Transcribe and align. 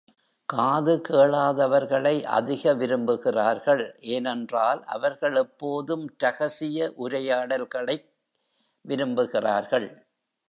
காது 0.45 1.01
கேளாதவர்களை 1.09 2.23
அதிக 2.23 2.73
விரும்புகிறார்கள், 2.73 3.93
ஏனென்றால் 3.99 4.83
அவர்கள் 4.85 5.35
எப்போதும் 5.35 6.15
ரகசிய 6.17 6.93
உரையாடல்களைக் 6.97 8.07
விரும்புகிறார்கள். 8.87 9.87